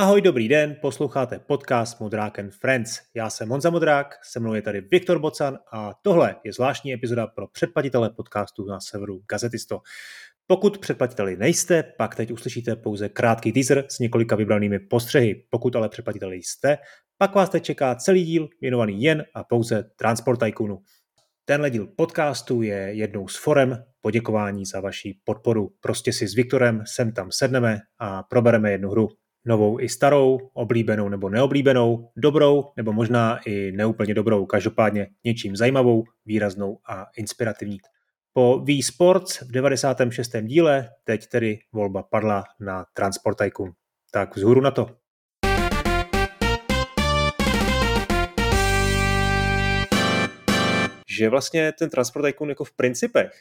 [0.00, 3.00] Ahoj, dobrý den, posloucháte podcast Modrák and Friends.
[3.14, 7.26] Já jsem Monza Modrák, se mnou je tady Viktor Bocan a tohle je zvláštní epizoda
[7.26, 9.80] pro předplatitele podcastu na severu Gazetisto.
[10.46, 15.44] Pokud předplatiteli nejste, pak teď uslyšíte pouze krátký teaser s několika vybranými postřehy.
[15.50, 16.78] Pokud ale předplatiteli jste,
[17.18, 20.78] pak vás teď čeká celý díl věnovaný jen a pouze Transport Tycoonu.
[21.44, 25.70] Tenhle díl podcastu je jednou z forem poděkování za vaši podporu.
[25.80, 29.08] Prostě si s Viktorem sem tam sedneme a probereme jednu hru
[29.48, 36.04] novou i starou, oblíbenou nebo neoblíbenou, dobrou nebo možná i neúplně dobrou, každopádně něčím zajímavou,
[36.26, 37.78] výraznou a inspirativní.
[38.32, 40.36] Po Wii Sports v 96.
[40.42, 43.72] díle teď tedy volba padla na Transport Tycoon.
[44.10, 44.86] Tak vzhůru na to.
[51.18, 53.32] Že vlastně ten Transport Tycoon jako v principech,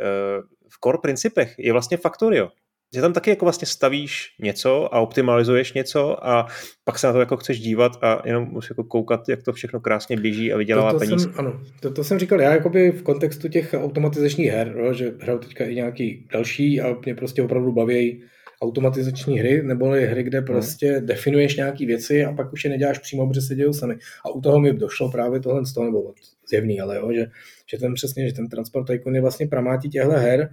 [0.00, 2.48] eh, v core principech je vlastně Factorio
[2.96, 6.46] že tam taky jako vlastně stavíš něco a optimalizuješ něco a
[6.84, 9.80] pak se na to jako chceš dívat a jenom musíš jako koukat, jak to všechno
[9.80, 11.24] krásně běží a vydělává to, to peníze.
[11.24, 15.12] Jsem, ano, to, to jsem říkal já jakoby v kontextu těch automatizačních her, no, že
[15.20, 18.22] hraju teďka i nějaký další a mě prostě opravdu baví
[18.62, 20.46] automatizační hry, nebo hry, kde hmm.
[20.46, 21.06] prostě hmm.
[21.06, 23.94] definuješ nějaké věci a pak už je neděláš přímo, protože se dějou sami.
[24.24, 26.14] A u toho mi došlo právě tohle z toho, nebo
[26.50, 27.26] zjevný, ale jo, že,
[27.70, 30.50] že ten přesně, že ten Transport Tycoon je vlastně pramátí těchto her,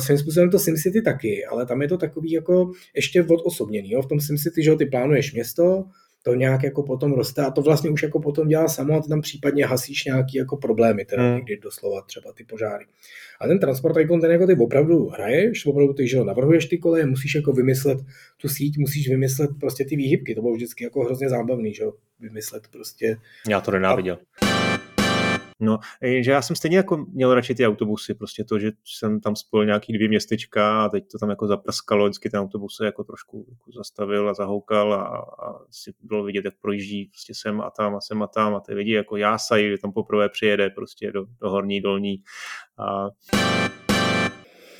[0.00, 3.90] svým způsobem to SimCity taky, ale tam je to takový jako ještě odosobněný.
[3.90, 4.02] Jo?
[4.02, 5.84] V tom SimCity, že jo, ty plánuješ město,
[6.24, 9.08] to nějak jako potom roste a to vlastně už jako potom dělá samo a ty
[9.08, 11.36] tam případně hasíš nějaký jako problémy, teda hmm.
[11.36, 12.84] někdy doslova třeba ty požáry.
[13.40, 16.78] A ten Transport Icon, ten jako ty opravdu hraješ, opravdu ty, že jo, navrhuješ ty
[16.78, 17.98] koleje, musíš jako vymyslet
[18.36, 21.92] tu síť, musíš vymyslet prostě ty výhybky, to bylo vždycky jako hrozně zábavný, že jo,
[22.20, 23.16] vymyslet prostě.
[23.48, 24.18] Já to nenáviděl.
[24.42, 24.93] A
[25.60, 25.78] No,
[26.20, 29.66] že já jsem stejně jako měl radši ty autobusy, prostě to, že jsem tam spojil
[29.66, 33.46] nějaký dvě městečka a teď to tam jako zaprskalo, vždycky ten autobus se jako trošku
[33.50, 35.04] jako zastavil a zahoukal a,
[35.46, 38.60] a si bylo vidět, jak projíždí prostě sem a tam a sem a tam a
[38.60, 42.22] ty lidi jako jásají, že tam poprvé přijede prostě do, do horní, dolní
[42.78, 43.08] a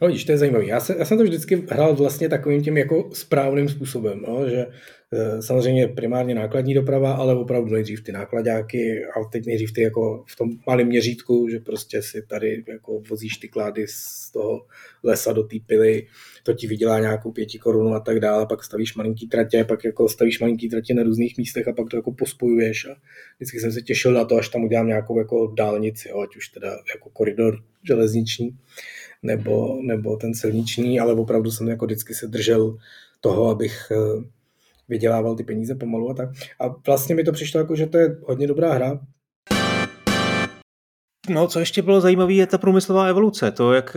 [0.00, 0.66] No vidíš, to je zajímavé.
[0.66, 4.66] Já, se, já jsem to vždycky hrál vlastně takovým tím jako správným způsobem, no, že
[5.12, 10.24] e, samozřejmě primárně nákladní doprava, ale opravdu nejdřív ty nákladáky a teď nejdřív ty jako
[10.28, 14.66] v tom malém měřítku, že prostě si tady jako vozíš ty klády z toho
[15.02, 16.06] lesa do té pily,
[16.42, 20.08] to ti vydělá nějakou pěti korunu a tak dále, pak stavíš malinký tratě, pak jako
[20.08, 22.96] stavíš malinký tratě na různých místech a pak to jako pospojuješ a
[23.36, 26.48] vždycky jsem se těšil na to, až tam udělám nějakou jako dálnici, jo, ať už
[26.48, 28.56] teda jako koridor železniční
[29.26, 32.76] nebo, nebo ten silniční, ale opravdu jsem jako vždycky se držel
[33.20, 34.24] toho, abych eh,
[34.88, 36.28] vydělával ty peníze pomalu a tak.
[36.60, 39.00] A vlastně mi to přišlo jako, že to je hodně dobrá hra,
[41.28, 43.96] No, co ještě bylo zajímavé, je ta průmyslová evoluce, to, jak,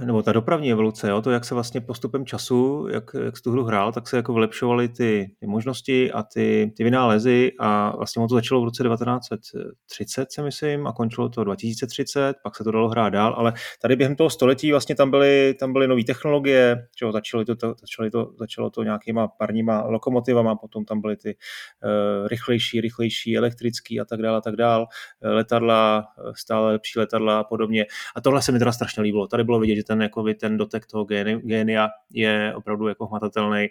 [0.00, 3.42] eh, nebo ta dopravní evoluce, jo, to, jak se vlastně postupem času, jak, jak jsi
[3.42, 7.96] tu hru hrál, tak se jako vylepšovaly ty, ty možnosti a ty, ty vynálezy a
[7.96, 12.70] vlastně to začalo v roce 1930, si myslím, a končilo to 2030, pak se to
[12.70, 16.86] dalo hrát dál, ale tady během toho století vlastně tam byly, tam byly nové technologie,
[16.96, 21.36] čo, začalo, to, začalo, to, začalo to nějakýma parníma lokomotivama, potom tam byly ty
[21.84, 24.86] uh, rychlejší, rychlejší, elektrický a tak dále, a tak dále,
[25.22, 26.04] letadla,
[26.40, 27.86] stále lepší letadla a podobně.
[28.16, 29.26] A tohle se mi teda strašně líbilo.
[29.26, 31.04] Tady bylo vidět, že ten, jako ten dotek toho
[31.44, 33.68] génia je opravdu jako hmatatelný.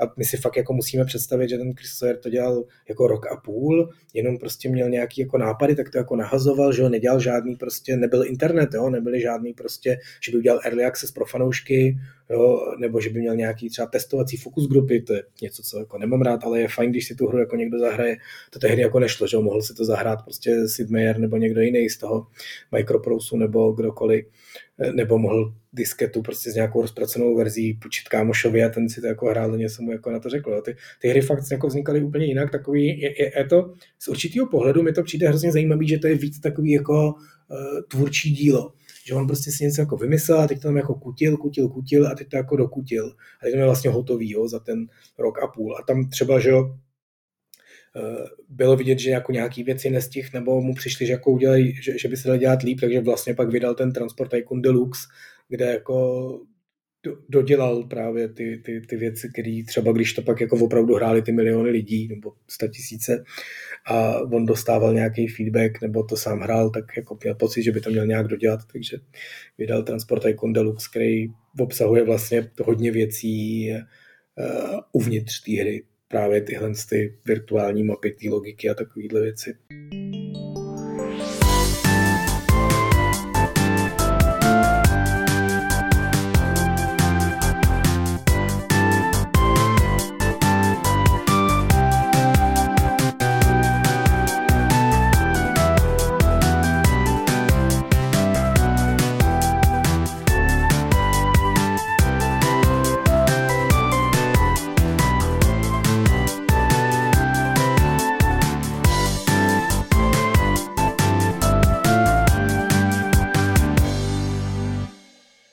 [0.00, 3.36] A my si fakt jako musíme představit, že ten Christopher to dělal jako rok a
[3.36, 7.56] půl, jenom prostě měl nějaký jako nápady, tak to jako nahazoval, že ho nedělal žádný
[7.56, 11.98] prostě, nebyl internet, jo, nebyly žádný prostě, že by udělal early access pro fanoušky,
[12.30, 15.98] jo, nebo že by měl nějaký třeba testovací fokus grupy, to je něco, co jako
[15.98, 18.16] nemám rád, ale je fajn, když si tu hru jako někdo zahraje,
[18.50, 21.60] to tehdy jako nešlo, že jo, mohl si to zahrát prostě Sid Meier nebo někdo
[21.60, 22.26] jiný z toho
[22.72, 24.26] Microprosu nebo kdokoliv,
[24.94, 29.26] nebo mohl disketu prostě s nějakou rozpracovanou verzí půjčit kámošovi a ten si to jako
[29.26, 30.62] hrál, něco mu jako na to řekl.
[30.62, 34.46] Ty, ty hry fakt jako vznikaly úplně jinak, takový, je, je, je, to z určitého
[34.46, 38.72] pohledu mi to přijde hrozně zajímavý, že to je víc takový jako uh, tvůrčí dílo
[39.06, 42.06] že on prostě si něco jako vymyslel a teď to tam jako kutil, kutil, kutil
[42.06, 43.06] a teď to jako dokutil.
[43.40, 44.86] A teď to je vlastně hotový jo, za ten
[45.18, 45.76] rok a půl.
[45.76, 46.78] A tam třeba, že jo, eh,
[48.48, 52.08] bylo vidět, že jako nějaký věci nestih, nebo mu přišli, že, jako udělali, že, že
[52.08, 55.00] by se dali dělat líp, takže vlastně pak vydal ten Transport Tycoon Deluxe,
[55.48, 56.40] kde jako
[57.28, 61.32] dodělal právě ty, ty, ty věci, které třeba když to pak jako opravdu hráli ty
[61.32, 63.24] miliony lidí nebo sta tisíce
[63.86, 67.80] a on dostával nějaký feedback nebo to sám hrál, tak jako měl pocit, že by
[67.80, 68.96] to měl nějak dodělat, takže
[69.58, 71.26] vydal Transport Icon Deluxe, který
[71.60, 73.68] obsahuje vlastně hodně věcí
[74.38, 75.82] uh, uvnitř té hry,
[76.14, 79.54] právě tyhle ty virtuální mapy, ty logiky a takovéhle věci.